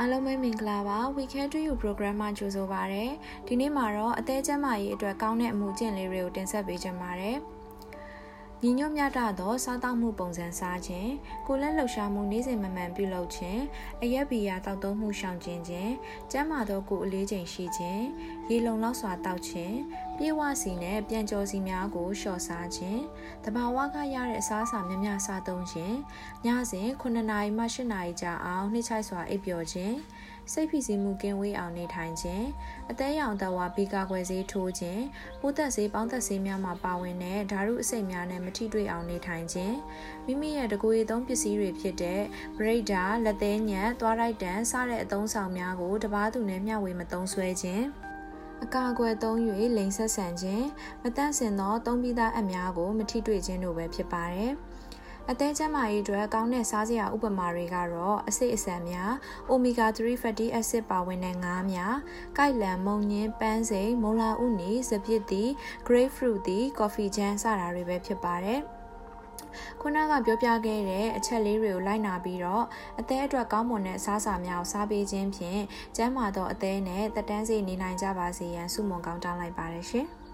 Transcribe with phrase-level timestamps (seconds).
[0.00, 3.04] အားလုံးပဲမင်္ဂလာပါ Weekend to You program မှာကြိုဆိုပါရစေ
[3.46, 7.36] ဒီနေ့မှာတော့အသေးချမ်းမာရေးအတွက်ကောင်းတဲ့အမှုကျင့်လေးတွေကိုတင်ဆက်ပေးချင်ပါတယ်
[8.62, 11.10] ညီညွတ်မြတ်သောစားတောက်မှုပုံစံစားခြင်း
[11.46, 13.60] ကိုလက်လှုပ်ရှားမှုနေ့စဉ်မမှန်ပြုလုပ်ခြင်း
[14.02, 15.92] အရက်ဘီယာတောက်သုံးမှုရှောင်ကျဉ်ခြင်း
[16.30, 18.04] ကျန်းမာသောကိုယ်အလေးချိန်ရှိခြင်း
[18.48, 19.76] ရေလုံလောက်စွာတောက်ခြင်း
[20.16, 23.00] ပြေဝစီနဲ့ပြန်ကြောစီများကိုလျှော့စားခြင်း
[23.44, 25.96] တဘာဝကရတဲ့အစားအစာများများစားသုံးခြင်း
[26.46, 29.94] ညစဉ်9နာရီမှ10နာရီကြာအောင်နှိမ့်ချိုက်စွာအိပ်ပျော်ခြင်း
[30.52, 32.46] စိတ်ဖိစီးမှုကင်းဝေးအောင်နေထိုင်ခြင်း
[32.90, 35.02] အသေးရောင်တဝါဘီကာခွဲဆေးထိုးခြင်း
[35.40, 39.76] ပိုးသက်ဆေးပေါင်းသက်ဆေးများမှာပါဝင်တဲ့ဓာတုအဆိပ်များနဲ့မထိတွေ့အောင်နေထိုင်ခြင်း
[40.26, 42.20] မိမိရဲ့တကူရီသုံးပစ္စည်းတွေဖြစ်တဲ့
[42.56, 47.84] ဘရိတ်ဒါလက်သေးညက်သွားလိုက်တန်စတဲ့အသုံးဆောင်များကိုတပားသူနဲ့မျှဝေမသုံးဆွဲခြင်း
[48.64, 49.38] အကာအကွယ်သုံး၍
[49.76, 50.66] လိန်ဆက်ဆန်ခြင်း
[51.02, 54.52] မတန့်စင်သောသုံးပြီးသားအများကိုမထိတွေ့ခြင်းတို့ပဲဖြစ်ပါတယ်။
[55.30, 59.12] အသေးချမ်းမာရေးအတွက်ကောင်းတဲ့စားစရာဥပမာတွေကတော့အဆိပ်အဆန်များ
[59.48, 61.96] အိုမီဂါ3 fatty acid ပါဝင်တဲ့ငါးများ
[62.38, 65.44] ကိုက်လန်မုံညင်းပန်းစိမ်မုံလာဥနီစပစ်တီ
[65.86, 68.60] grapefruit တီ coffee jam စတာတွေပဲဖြစ်ပါတယ်
[69.80, 72.64] ခုနကပြောပြခဲ့တဲ့အချက်လေးတွေကိုလိုက်နာပြီးတော့
[72.98, 75.62] အသေးအတွက်ကောင်းမွန်တဲ့အစားအစာများကိုစားပေးခြင်းဖြင့်
[75.96, 80.08] ကျန်းမာသောအသေးနဲ့တက်တန်းစီနေနိုင်ကြပါစေရန်ဆုမွန်ကောင်းတောင်းလိုက်ပါတယ်ရှင်။